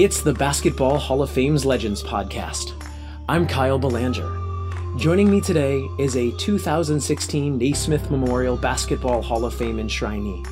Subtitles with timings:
[0.00, 2.72] It's the Basketball Hall of Fame's Legends podcast.
[3.28, 4.34] I'm Kyle Belanger.
[4.96, 10.42] Joining me today is a 2016 Naismith Memorial Basketball Hall of Fame enshrinee.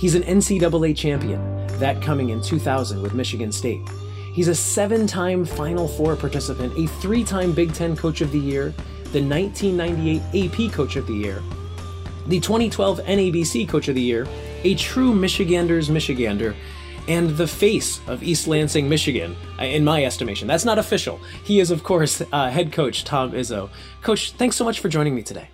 [0.00, 3.88] He's an NCAA champion, that coming in 2000 with Michigan State.
[4.32, 8.40] He's a seven time Final Four participant, a three time Big Ten Coach of the
[8.40, 8.74] Year,
[9.12, 11.44] the 1998 AP Coach of the Year,
[12.26, 14.26] the 2012 NABC Coach of the Year,
[14.64, 16.56] a true Michiganders Michigander,
[17.08, 20.48] and the face of East Lansing, Michigan, uh, in my estimation.
[20.48, 21.20] That's not official.
[21.44, 23.70] He is, of course, uh, head coach Tom Izzo.
[24.02, 25.48] Coach, thanks so much for joining me today.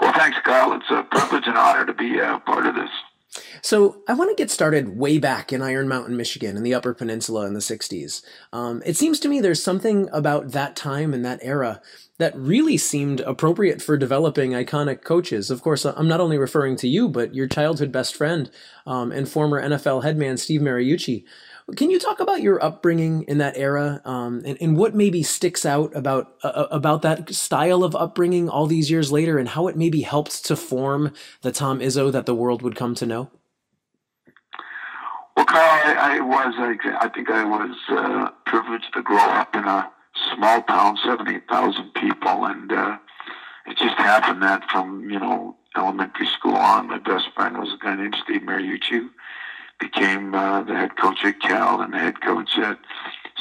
[0.00, 0.72] Well, thanks, Kyle.
[0.72, 2.90] It's a privilege and honor to be a part of this.
[3.62, 6.94] So I want to get started way back in Iron Mountain, Michigan, in the Upper
[6.94, 8.22] Peninsula in the 60s.
[8.52, 11.80] Um, it seems to me there's something about that time and that era
[12.18, 15.50] that really seemed appropriate for developing iconic coaches.
[15.50, 18.50] Of course, I'm not only referring to you, but your childhood best friend
[18.86, 21.24] um, and former NFL headman Steve Mariucci.
[21.76, 25.64] Can you talk about your upbringing in that era um, and, and, what maybe sticks
[25.64, 29.66] out about uh, uh, about that style of upbringing all these years later, and how
[29.68, 33.30] it maybe helped to form the Tom Izzo that the world would come to know?
[35.36, 39.56] Well, Kyle, I, I was I, I think I was uh, privileged to grow up
[39.56, 39.90] in a
[40.34, 42.98] small town, 70,000 people, and uh,
[43.66, 47.84] it just happened that from, you know, elementary school on, my best friend was a
[47.84, 49.08] guy named Steve Mariucci,
[49.84, 52.78] became uh, the head coach at Cal and the head coach at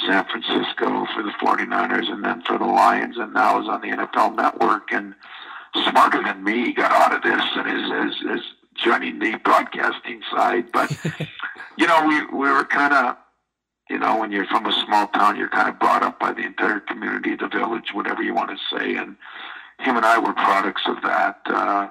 [0.05, 3.87] San Francisco for the 49ers and then for the Lions, and now is on the
[3.87, 5.15] NFL Network, and
[5.87, 10.65] smarter than me, got out of this and is, is, is joining the broadcasting side,
[10.73, 10.91] but,
[11.77, 13.15] you know, we, we were kind of,
[13.89, 16.41] you know, when you're from a small town, you're kind of brought up by the
[16.45, 18.95] entire community, the village, whatever you want to say.
[18.95, 19.15] And
[19.79, 21.39] him and I were products of that.
[21.45, 21.87] Uh,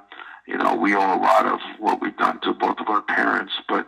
[0.47, 3.53] you know, we owe a lot of what we've done to both of our parents,
[3.69, 3.87] but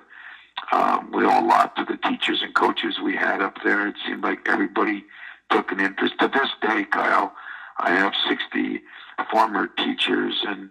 [0.73, 3.87] um, we owe a lot to the teachers and coaches we had up there.
[3.89, 5.05] It seemed like everybody
[5.51, 6.15] took an interest.
[6.21, 7.33] To this day, Kyle,
[7.79, 8.83] I have 60
[9.31, 10.71] former teachers and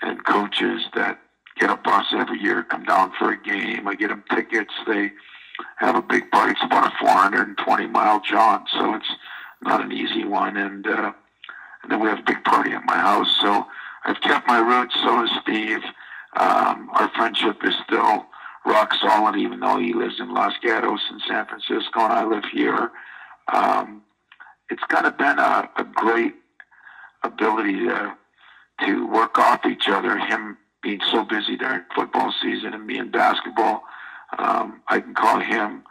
[0.00, 1.18] and coaches that
[1.58, 3.88] get a bus every year, come down for a game.
[3.88, 4.72] I get them tickets.
[4.86, 5.10] They
[5.78, 6.52] have a big party.
[6.52, 9.10] It's about a 420 mile jaunt, so it's
[9.60, 10.56] not an easy one.
[10.56, 11.12] And uh,
[11.82, 13.36] and then we have a big party at my house.
[13.40, 13.66] So
[14.04, 14.94] I've kept my roots.
[14.94, 15.82] So has Steve.
[16.36, 18.26] Um, our friendship is still
[18.68, 22.44] rock solid, even though he lives in Los Gatos in San Francisco and I live
[22.52, 22.90] here.
[23.52, 24.02] Um,
[24.70, 26.34] it's kind of been a, a great
[27.22, 28.14] ability to
[28.86, 30.18] to work off each other.
[30.18, 33.82] Him being so busy during football season and me in basketball
[34.36, 35.84] um, I can call him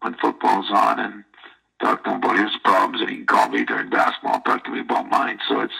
[0.00, 1.24] when football's on and
[1.80, 4.64] talk to him about his problems, and he can call me during basketball and talk
[4.64, 5.38] to me about mine.
[5.48, 5.72] So it's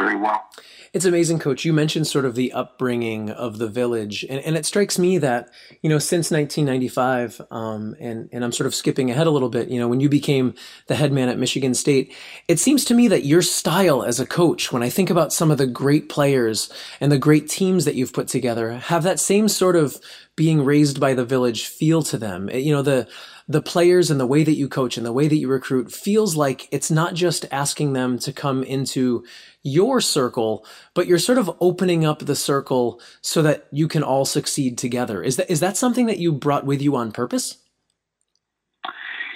[0.00, 0.48] very well.
[0.92, 1.64] It's amazing, Coach.
[1.64, 5.48] You mentioned sort of the upbringing of the village, and, and it strikes me that
[5.82, 9.68] you know since 1995, um, and and I'm sort of skipping ahead a little bit.
[9.68, 10.54] You know, when you became
[10.88, 12.12] the head man at Michigan State,
[12.48, 15.52] it seems to me that your style as a coach, when I think about some
[15.52, 19.46] of the great players and the great teams that you've put together, have that same
[19.46, 19.96] sort of
[20.34, 22.50] being raised by the village feel to them.
[22.50, 23.06] You know, the
[23.50, 26.36] the players and the way that you coach and the way that you recruit feels
[26.36, 29.24] like it's not just asking them to come into
[29.64, 34.24] your circle, but you're sort of opening up the circle so that you can all
[34.24, 35.20] succeed together.
[35.20, 37.58] Is that is that something that you brought with you on purpose?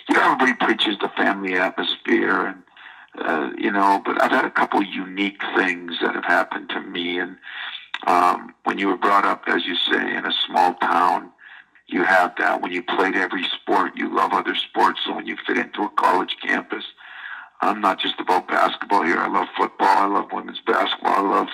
[0.08, 2.62] You know, everybody preaches the family atmosphere, and
[3.20, 7.18] uh, you know, but I've had a couple unique things that have happened to me,
[7.18, 7.36] and
[8.06, 11.32] um, when you were brought up, as you say, in a small town,
[11.94, 12.60] you have that.
[12.60, 15.00] When you played every sport, you love other sports.
[15.06, 16.84] So when you fit into a college campus,
[17.60, 19.18] I'm not just about basketball here.
[19.18, 19.86] I love football.
[19.86, 21.14] I love women's basketball.
[21.14, 21.48] I love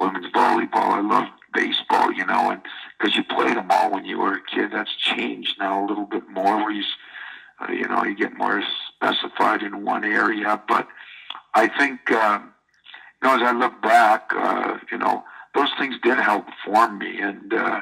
[0.00, 0.90] women's volleyball.
[0.90, 2.60] I love baseball, you know, and
[2.98, 6.06] because you played them all when you were a kid, that's changed now a little
[6.06, 6.82] bit more where you,
[7.60, 8.64] uh, you know, you get more
[8.96, 10.60] specified in one area.
[10.66, 10.88] But
[11.54, 12.52] I think, um,
[13.22, 15.22] you know, as I look back, uh, you know,
[15.54, 17.80] those things did help form me, and uh,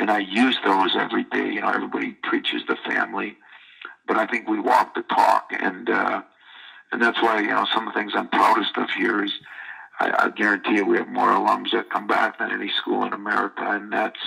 [0.00, 1.52] and I use those every day.
[1.52, 3.36] You know, everybody preaches the family,
[4.08, 6.22] but I think we walk the talk, and uh,
[6.90, 9.32] and that's why you know some of the things I'm proudest of here is
[10.00, 13.12] I, I guarantee you we have more alums that come back than any school in
[13.12, 14.20] America, and that's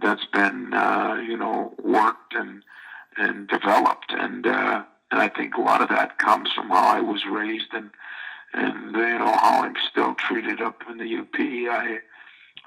[0.00, 2.62] that's been uh, you know worked and
[3.16, 7.00] and developed, and uh, and I think a lot of that comes from how I
[7.00, 7.90] was raised and
[8.52, 11.34] and you know how I'm still treated up in the UP.
[11.34, 11.98] I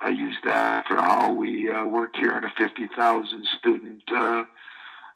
[0.01, 4.43] I use that for how we uh, work here in a 50,000 student uh,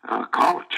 [0.07, 0.77] uh, college.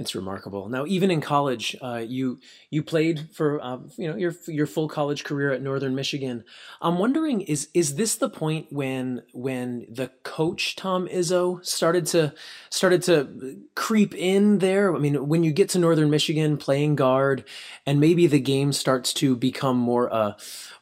[0.00, 0.70] It's remarkable.
[0.70, 4.88] Now, even in college, uh, you you played for uh, you know your your full
[4.88, 6.42] college career at Northern Michigan.
[6.80, 12.32] I'm wondering is is this the point when when the coach Tom Izzo started to
[12.70, 14.96] started to creep in there?
[14.96, 17.44] I mean, when you get to Northern Michigan playing guard,
[17.84, 20.32] and maybe the game starts to become more uh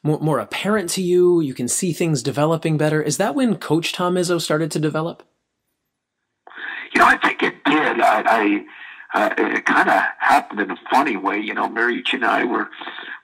[0.04, 3.02] more, more apparent to you, you can see things developing better.
[3.02, 5.24] Is that when Coach Tom Izzo started to develop?
[6.94, 8.00] You know, I think it did.
[8.00, 8.64] I, I
[9.14, 11.38] uh, it kind of happened in a funny way.
[11.38, 12.68] You know, Mariucci and I were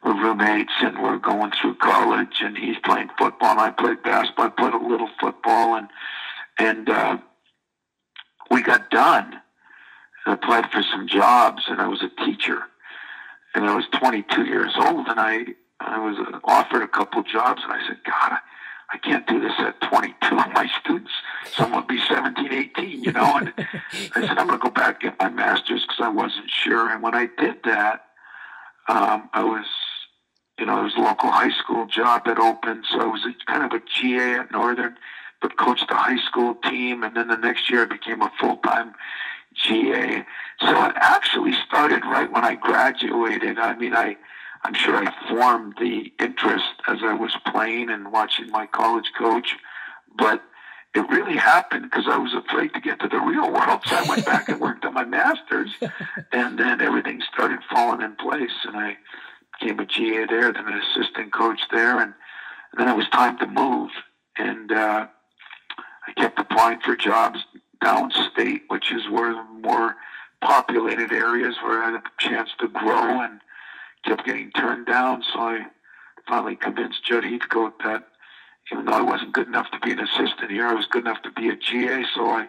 [0.02, 4.46] were roommates, and we're going through college, and he's playing football, and I played basketball.
[4.46, 5.88] I played a little football, and
[6.58, 7.18] and uh,
[8.50, 9.40] we got done.
[10.26, 12.62] I applied for some jobs, and I was a teacher,
[13.54, 15.44] and I was 22 years old, and I
[15.80, 18.38] I was offered a couple jobs, and I said, God.
[18.92, 20.14] I can't do this at 22.
[20.54, 21.10] My students,
[21.56, 23.38] some would be 17, 18, you know.
[23.38, 23.52] And
[24.14, 26.90] I said, I'm going to go and get my master's because I wasn't sure.
[26.90, 28.06] And when I did that,
[28.88, 29.66] um, I was,
[30.58, 32.84] you know, there was a local high school job that opened.
[32.90, 34.96] So I was a, kind of a GA at Northern,
[35.40, 37.02] but coached the high school team.
[37.02, 38.94] And then the next year I became a full time
[39.54, 40.24] GA.
[40.60, 43.58] So it actually started right when I graduated.
[43.58, 44.16] I mean, I,
[44.62, 49.56] I'm sure I formed the interest as I was playing and watching my college coach,
[50.16, 50.42] but
[50.94, 53.82] it really happened because I was afraid to get to the real world.
[53.86, 55.70] So I went back and worked on my master's,
[56.32, 58.96] and then everything started falling in place, and I
[59.58, 62.14] became a GA there, then an assistant coach there, and,
[62.72, 63.90] and then it was time to move,
[64.36, 65.06] and uh,
[66.06, 67.40] I kept applying for jobs
[67.82, 69.96] downstate, which is where the more
[70.40, 73.40] populated areas where I had a chance to grow and
[74.04, 75.22] kept getting turned down.
[75.32, 75.66] So I
[76.28, 78.08] finally convinced Judd Heathcote that
[78.72, 81.22] even though I wasn't good enough to be an assistant here, I was good enough
[81.22, 82.04] to be a GA.
[82.14, 82.48] So I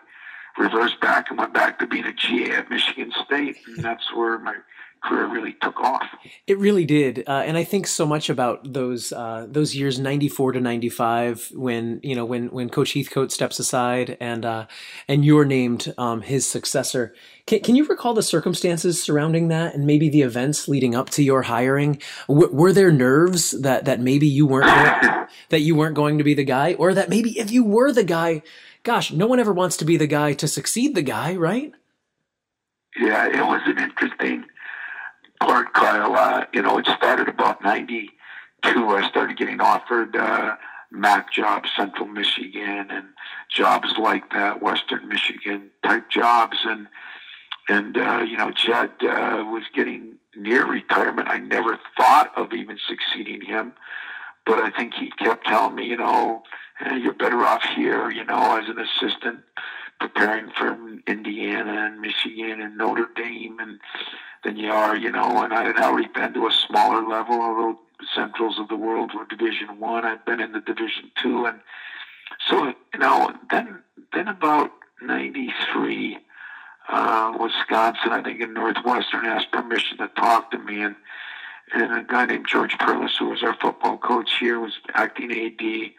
[0.57, 3.81] reversed back and went back to being a GA at Michigan State, and mm-hmm.
[3.81, 4.56] that's where my
[5.03, 6.03] career really took off.
[6.47, 10.27] It really did, uh, and I think so much about those uh, those years ninety
[10.27, 14.68] four to ninety five when you know when when Coach Heathcote steps aside and uh,
[15.07, 17.13] and you're named um, his successor.
[17.47, 21.24] Can, can you recall the circumstances surrounding that and maybe the events leading up to
[21.24, 22.01] your hiring?
[22.27, 24.65] W- were there nerves that that maybe you weren't
[25.50, 28.03] that you weren't going to be the guy, or that maybe if you were the
[28.03, 28.41] guy,
[28.83, 31.71] gosh, no one ever wants to be the guy to succeed the guy, right?
[32.98, 34.45] Yeah, it was an interesting
[35.40, 36.16] part, Kyle.
[36.16, 38.10] Uh, you know, it started about 92.
[38.64, 40.56] I started getting offered uh,
[40.92, 43.06] MAC jobs, Central Michigan, and
[43.50, 46.58] jobs like that, Western Michigan type jobs.
[46.66, 46.88] And,
[47.70, 51.28] and uh, you know, Judd uh, was getting near retirement.
[51.28, 53.74] I never thought of even succeeding him.
[54.46, 56.44] But I think he kept telling me, you know,
[56.80, 59.40] hey, you're better off here, you know, as an assistant
[60.00, 60.77] preparing for
[61.07, 63.80] Indiana and Michigan and Notre Dame and
[64.44, 65.44] than you are, you know.
[65.44, 67.80] And I had already been to a smaller level, although
[68.13, 70.06] Centrals of the world were Division One.
[70.06, 71.59] I'd been in the Division Two, and
[72.47, 73.31] so you know.
[73.50, 73.80] Then,
[74.13, 74.71] then about
[75.01, 76.18] '93,
[76.89, 80.95] uh, Wisconsin, I think in Northwestern, asked permission to talk to me, and
[81.74, 85.91] and a guy named George Perles, who was our football coach here, was acting AD.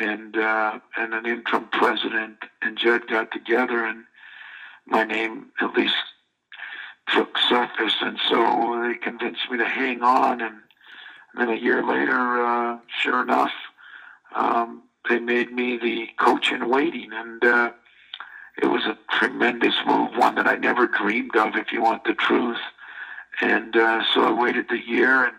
[0.00, 4.04] And uh, and an interim president and Judd got together, and
[4.86, 5.94] my name at least
[7.12, 10.40] took surface, and so they convinced me to hang on.
[10.40, 10.56] And,
[11.36, 13.50] then a year later, uh, sure enough,
[14.36, 17.72] um, they made me the coach in waiting, and uh,
[18.62, 22.14] it was a tremendous move, one that I never dreamed of, if you want the
[22.14, 22.60] truth.
[23.40, 25.34] And uh, so I waited the year, and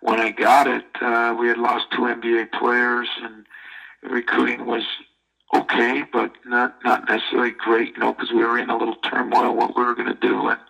[0.00, 3.41] when I got it, uh, we had lost two NBA players, and
[4.02, 4.82] recruiting was
[5.54, 9.54] okay, but not not necessarily great, you know, because we were in a little turmoil
[9.54, 10.60] what we were going to do, and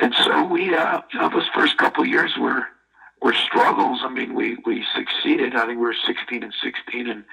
[0.00, 2.64] and so we, uh, you know, those first couple of years were
[3.22, 4.00] were struggles.
[4.02, 5.54] I mean, we we succeeded.
[5.54, 7.24] I think we were 16 and 16 and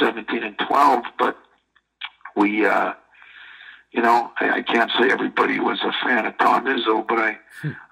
[0.00, 1.36] 17 and 12, but
[2.34, 2.94] we, uh,
[3.92, 7.38] you know, I, I can't say everybody was a fan of Tom Izzo, but I.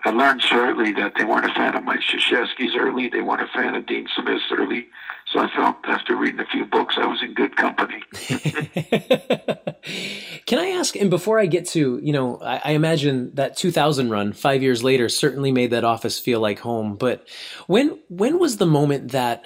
[0.04, 3.08] I learned shortly that they weren't a fan of Mike Krzyzewski's early.
[3.08, 4.88] They weren't a fan of Dean Smith's early.
[5.34, 8.00] So I felt after reading a few books, I was in good company.
[10.46, 14.10] Can I ask, and before I get to, you know, I, I, imagine that 2000
[14.10, 16.94] run five years later certainly made that office feel like home.
[16.94, 17.26] But
[17.66, 19.44] when when was the moment that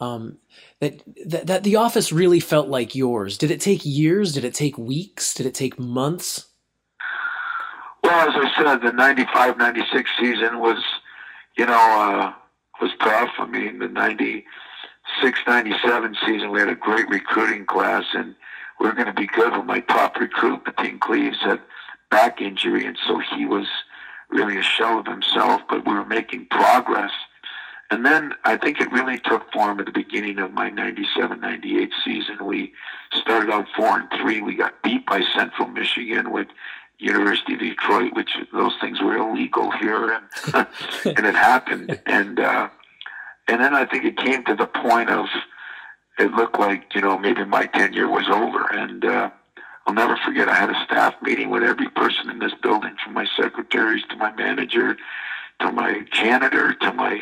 [0.00, 0.38] um,
[0.80, 3.36] that, that that the office really felt like yours?
[3.36, 4.32] Did it take years?
[4.32, 5.34] Did it take weeks?
[5.34, 6.46] Did it take months?
[8.02, 10.82] Well, as I said, the 95-96 season was,
[11.58, 12.32] you know, uh,
[12.80, 13.32] was tough.
[13.38, 13.88] I mean, the
[15.22, 18.34] 96-97 season, we had a great recruiting class, and
[18.80, 21.60] we were going to be good with my top recruit, Mateen Cleaves, had
[22.10, 23.66] back injury, and so he was
[24.28, 25.62] really a shell of himself.
[25.68, 27.12] But we were making progress.
[27.90, 31.90] And then I think it really took form at the beginning of my 97 98
[32.04, 32.44] season.
[32.44, 32.72] We
[33.12, 34.40] started out 4 and 3.
[34.42, 36.48] We got beat by Central Michigan with
[36.98, 40.66] University of Detroit, which those things were illegal here, and,
[41.04, 42.00] and it happened.
[42.06, 42.68] And, uh,
[43.48, 45.26] and then I think it came to the point of
[46.18, 48.66] it looked like, you know, maybe my tenure was over.
[48.72, 49.30] And uh,
[49.86, 53.12] I'll never forget, I had a staff meeting with every person in this building, from
[53.12, 54.96] my secretaries to my manager
[55.60, 57.18] to my janitor to my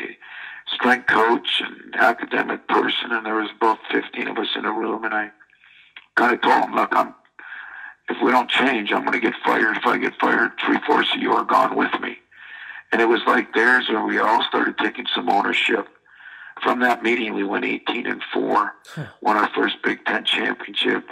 [0.67, 5.03] strength coach and academic person, and there was about 15 of us in a room,
[5.03, 5.31] and I
[6.15, 7.13] kind of told them, look, I'm,
[8.09, 9.77] if we don't change, I'm going to get fired.
[9.77, 12.17] If I get fired, three-fourths of you are gone with me.
[12.91, 15.87] And it was like theirs where we all started taking some ownership.
[16.61, 19.05] From that meeting, we went 18 and 4, huh.
[19.21, 21.09] won our first Big Ten championship,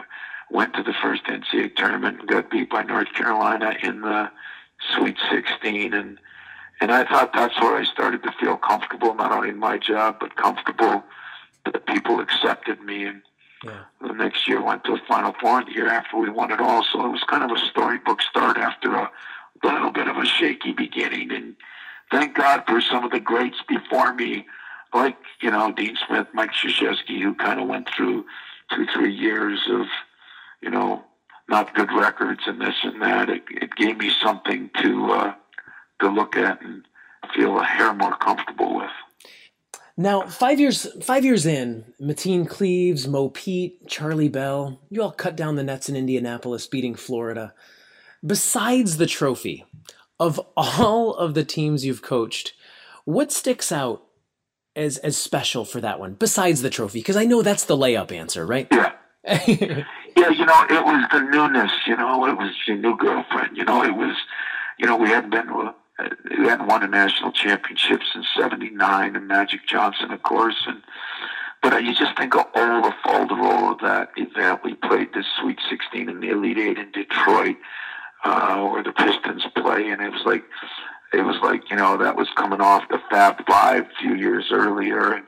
[0.49, 4.31] went to the first NCAA tournament, and got beat by North Carolina in the
[4.95, 5.93] Sweet 16.
[5.93, 6.19] And
[6.81, 10.17] and I thought that's where I started to feel comfortable, not only in my job,
[10.19, 11.03] but comfortable
[11.65, 13.05] that people accepted me.
[13.05, 13.21] And
[13.63, 13.83] yeah.
[14.01, 16.83] the next year went to a Final Four, the year after we won it all.
[16.91, 19.09] So it was kind of a storybook start after a
[19.63, 21.31] little bit of a shaky beginning.
[21.31, 21.55] And
[22.11, 24.45] thank God for some of the greats before me,
[24.93, 28.25] like, you know, Dean Smith, Mike Krzyzewski, who kind of went through
[28.73, 29.85] two, three years of,
[30.61, 31.03] you know,
[31.49, 33.29] not good records and this and that.
[33.29, 35.33] It, it gave me something to, uh,
[36.01, 36.85] to look at and
[37.35, 38.91] feel a hair more comfortable with.
[39.95, 45.35] Now, five years five years in, Mateen Cleaves, Mo Pete, Charlie Bell, you all cut
[45.35, 47.53] down the nets in Indianapolis, beating Florida.
[48.25, 49.65] Besides the trophy,
[50.19, 52.53] of all of the teams you've coached,
[53.05, 54.03] what sticks out
[54.75, 56.13] as as special for that one?
[56.13, 58.67] Besides the trophy, because I know that's the layup answer, right?
[58.71, 58.93] Yeah.
[59.25, 61.71] yeah, you know, it was the newness.
[61.87, 63.55] You know, it was your new girlfriend.
[63.55, 64.17] You know, it was,
[64.77, 65.47] you know, we hadn't been
[66.37, 70.61] we hadn't won a national championship since '79, and Magic Johnson, of course.
[70.67, 70.81] And
[71.61, 74.61] but you just think of all the folded role of that event.
[74.65, 77.55] We played the Sweet 16 in the Elite Eight in Detroit,
[78.25, 80.43] uh, where the Pistons play, and it was like
[81.13, 84.45] it was like you know that was coming off the Fab Five a few years
[84.51, 85.25] earlier, and,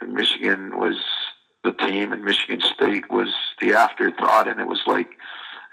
[0.00, 0.96] and Michigan was
[1.64, 3.28] the team, and Michigan State was
[3.60, 5.08] the afterthought, and it was like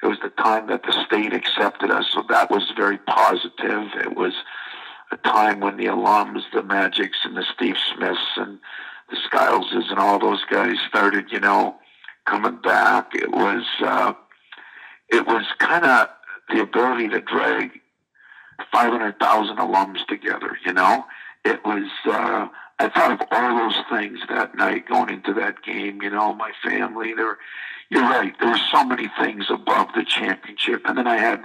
[0.03, 3.87] it was the time that the state accepted us, so that was very positive.
[3.99, 4.33] It was
[5.11, 8.59] a time when the alums, the Magics and the Steve Smiths and
[9.09, 11.75] the Skileses and all those guys started, you know,
[12.25, 13.11] coming back.
[13.13, 14.13] It was uh,
[15.09, 16.09] it was kind of
[16.49, 17.71] the ability to drag
[18.71, 21.05] 500,000 alums together, you know.
[21.43, 22.47] It was, uh,
[22.79, 26.51] I thought of all those things that night going into that game, you know, my
[26.63, 27.37] family, there
[27.89, 28.33] you're right.
[28.39, 30.81] There were so many things above the championship.
[30.85, 31.43] And then I had,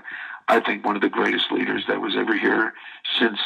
[0.49, 2.73] I think, one of the greatest leaders that was ever here
[3.19, 3.39] since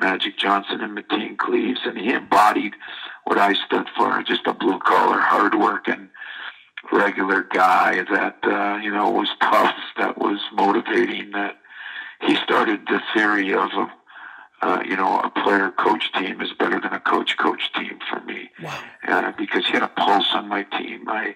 [0.00, 1.80] Magic Johnson and Mateen Cleaves.
[1.84, 2.74] And he embodied
[3.24, 6.10] what I stood for just a blue collar, hard working,
[6.92, 11.56] regular guy that, uh, you know, was tough, that was motivating, that
[12.22, 13.92] he started the theory of, a,
[14.62, 18.20] uh, you know, a player coach team is better than a coach coach team for
[18.20, 18.50] me.
[18.62, 18.80] Wow.
[19.06, 21.08] Uh, because he had a pulse on my team.
[21.08, 21.34] I,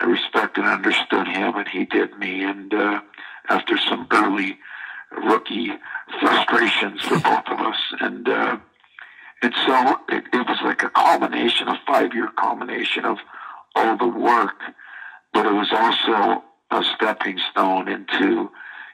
[0.00, 2.44] I respected and understood him, and he did me.
[2.44, 3.00] And uh,
[3.48, 4.58] after some early
[5.10, 5.72] rookie
[6.20, 8.58] frustrations for both of us, and uh,
[9.42, 13.18] and so it, it was like a culmination, a five-year culmination of
[13.76, 14.60] all the work,
[15.32, 18.50] but it was also a stepping stone into,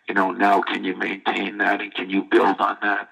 [0.08, 3.08] you know, now can you maintain that and can you build on that?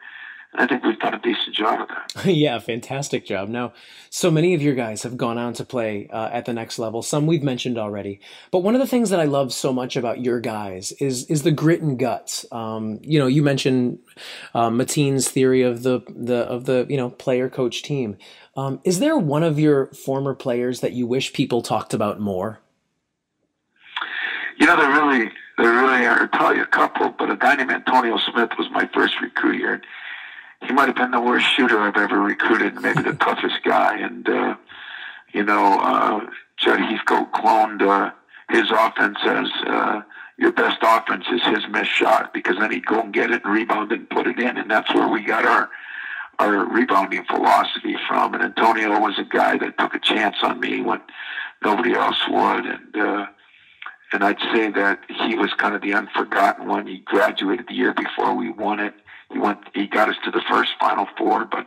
[0.54, 2.26] I think we've done a decent job of that.
[2.30, 3.48] yeah, fantastic job.
[3.48, 3.72] Now,
[4.10, 7.00] so many of your guys have gone on to play uh, at the next level.
[7.00, 8.20] Some we've mentioned already,
[8.50, 11.42] but one of the things that I love so much about your guys is is
[11.42, 12.44] the grit and guts.
[12.52, 14.00] Um, you know, you mentioned
[14.52, 18.18] uh, Mateen's theory of the the of the you know player coach team.
[18.54, 22.60] Um, is there one of your former players that you wish people talked about more?
[24.62, 26.20] You know, there really there really are.
[26.20, 29.56] I'll tell you a couple, but a guy named Antonio Smith was my first recruit
[29.56, 29.82] here
[30.66, 33.96] he might have been the worst shooter I've ever recruited, maybe the toughest guy.
[33.98, 34.56] And, uh,
[35.32, 36.26] you know, uh,
[36.56, 38.12] Judd Heathcote cloned uh,
[38.50, 40.02] his offense as uh,
[40.38, 43.52] your best offense is his missed shot because then he'd go and get it and
[43.52, 44.56] rebound it and put it in.
[44.56, 45.70] And that's where we got our
[46.38, 48.34] our rebounding philosophy from.
[48.34, 51.00] And Antonio was a guy that took a chance on me when
[51.62, 52.66] nobody else would.
[52.66, 53.26] And, uh,
[54.12, 56.86] and I'd say that he was kind of the unforgotten one.
[56.86, 58.94] He graduated the year before we won it
[59.32, 61.66] he went, he got us to the first Final Four, but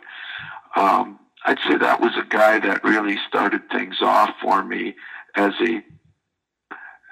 [0.75, 4.95] um, I'd say that was a guy that really started things off for me
[5.35, 5.83] as a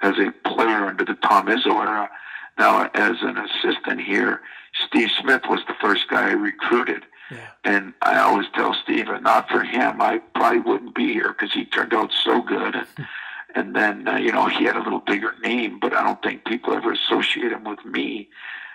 [0.02, 2.10] as a player under the Tom Izzo era.
[2.58, 4.42] Now, as an assistant here,
[4.86, 7.04] Steve Smith was the first guy I recruited.
[7.30, 7.48] Yeah.
[7.64, 11.64] And I always tell Steve, not for him, I probably wouldn't be here because he
[11.64, 12.74] turned out so good.
[12.74, 12.86] And,
[13.54, 16.44] and then, uh, you know, he had a little bigger name, but I don't think
[16.44, 18.28] people ever associate him with me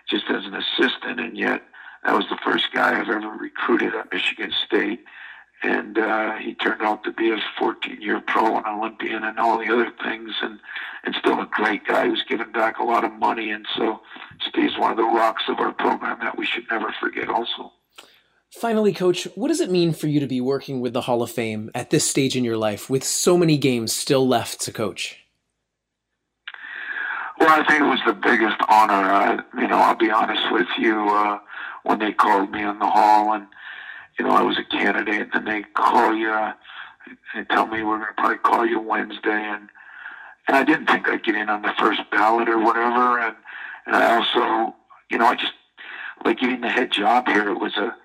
[0.10, 1.20] just as an assistant.
[1.20, 1.62] And yet,
[2.04, 5.04] that was the first guy I've ever recruited at Michigan State.
[5.62, 9.58] And uh, he turned out to be a 14 year pro and Olympian and all
[9.58, 10.58] the other things, and,
[11.04, 13.52] and still a great guy who's given back a lot of money.
[13.52, 14.00] And so
[14.48, 17.74] Steve's one of the rocks of our program that we should never forget, also.
[18.52, 21.30] Finally, coach, what does it mean for you to be working with the Hall of
[21.30, 25.18] Fame at this stage in your life with so many games still left to coach?
[27.40, 28.94] Well, I think it was the biggest honor.
[28.94, 31.10] Uh, you know, I'll be honest with you.
[31.10, 31.40] Uh,
[31.84, 33.48] when they called me in the hall, and
[34.18, 36.54] you know, I was a candidate, and they call you uh,
[37.34, 39.70] and tell me we're going to probably call you Wednesday, and
[40.48, 43.36] and I didn't think I'd get in on the first ballot or whatever, and
[43.86, 44.76] and I also,
[45.10, 45.54] you know, I just
[46.26, 47.50] like getting the head job here.
[47.50, 47.96] It was a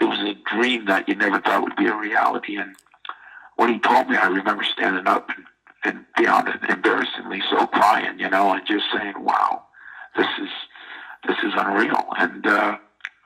[0.00, 2.74] it was a dream that you never thought would be a reality, and
[3.56, 5.44] when he told me, I remember standing up and
[5.82, 9.64] and beyond it, embarrassingly so crying, you know, and just saying, "Wow,
[10.16, 10.48] this is
[11.26, 12.76] this is unreal." And uh,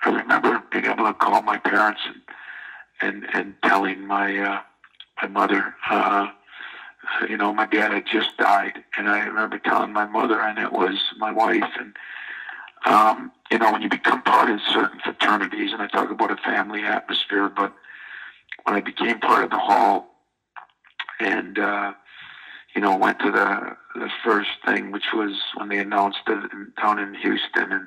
[0.04, 2.22] I remember being able to call my parents and
[3.00, 4.60] and and telling my uh,
[5.22, 6.28] my mother, uh,
[7.28, 10.72] you know, my dad had just died, and I remember telling my mother, and it
[10.72, 11.94] was my wife, and
[12.84, 16.36] um, you know, when you become part of certain fraternities, and I talk about a
[16.36, 17.72] family atmosphere, but
[18.64, 20.06] when I became part of the hall,
[21.20, 21.92] and uh,
[22.74, 26.72] you know, went to the the first thing, which was when they announced it in,
[26.80, 27.86] down in Houston, and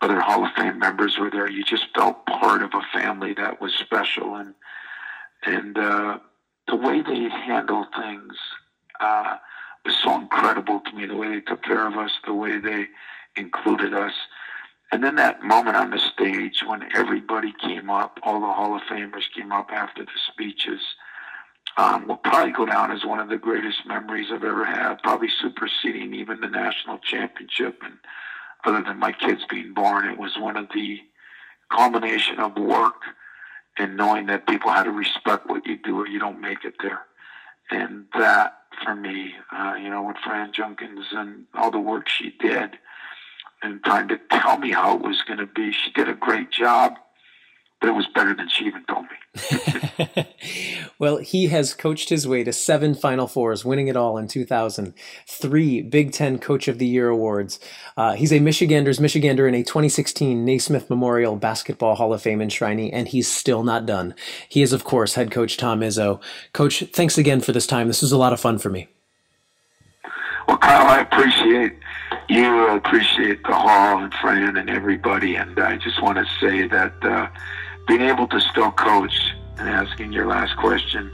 [0.00, 1.50] other Hall of Fame members were there.
[1.50, 4.54] You just felt part of a family that was special, and
[5.44, 6.18] and uh,
[6.68, 8.34] the way they handled things
[9.00, 9.36] uh,
[9.84, 11.06] was so incredible to me.
[11.06, 12.86] The way they took care of us, the way they
[13.36, 14.12] included us,
[14.92, 18.82] and then that moment on the stage when everybody came up, all the Hall of
[18.82, 20.80] Famers came up after the speeches.
[21.78, 25.28] Um, will probably go down as one of the greatest memories I've ever had, probably
[25.42, 27.98] superseding even the national championship and
[28.64, 31.00] other than my kids being born, it was one of the
[31.70, 33.02] combination of work
[33.78, 36.74] and knowing that people had to respect what you do or you don't make it
[36.82, 37.02] there.
[37.70, 42.34] And that, for me, uh, you know, with Fran Junkins and all the work she
[42.40, 42.78] did
[43.62, 46.50] and trying to tell me how it was going to be, she did a great
[46.50, 46.96] job
[47.80, 50.26] but it was better than she even told me.
[50.98, 54.94] well, he has coached his way to seven Final Fours, winning it all in 2000,
[55.26, 57.60] three Big Ten Coach of the Year awards.
[57.96, 62.90] Uh, he's a Michigander's Michigander in a 2016 Naismith Memorial Basketball Hall of Fame enshrinee,
[62.92, 64.14] and he's still not done.
[64.48, 66.20] He is, of course, head coach Tom Izzo.
[66.54, 67.88] Coach, thanks again for this time.
[67.88, 68.88] This was a lot of fun for me.
[70.46, 71.74] Well, Kyle, I appreciate
[72.28, 72.68] you.
[72.68, 76.92] I appreciate the hall and Fran and everybody, and I just want to say that.
[77.02, 77.28] Uh,
[77.86, 81.10] being able to still coach and asking your last question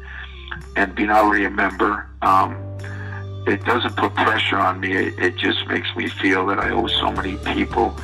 [0.76, 2.56] and being already a member, um,
[3.46, 4.92] it doesn't put pressure on me.
[4.96, 7.96] It, it, just makes me feel that I owe so many people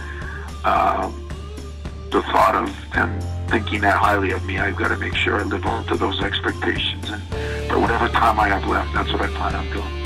[0.65, 1.29] um,
[2.11, 4.59] the thought of them thinking that highly of me.
[4.59, 7.09] I've got to make sure I live up to those expectations.
[7.09, 7.23] And
[7.69, 9.98] for whatever time I have left, that's what I plan on doing.